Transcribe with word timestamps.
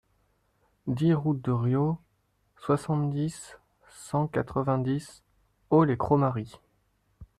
dix 0.87 1.13
route 1.13 1.43
de 1.43 1.51
Rioz, 1.51 1.95
soixante-dix, 2.57 3.59
cent 3.89 4.25
quatre-vingt-dix, 4.25 5.21
Aulx-lès-Cromary 5.69 6.53